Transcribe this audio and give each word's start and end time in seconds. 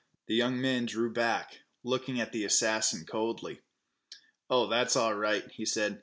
The 0.25 0.33
young 0.33 0.59
man 0.59 0.87
drew 0.87 1.13
back, 1.13 1.59
looking 1.83 2.19
at 2.19 2.31
the 2.31 2.43
assassin 2.43 3.05
coldly. 3.05 3.61
"Oh, 4.49 4.65
that's 4.65 4.95
all 4.95 5.13
right," 5.13 5.47
he 5.51 5.63
said. 5.63 5.99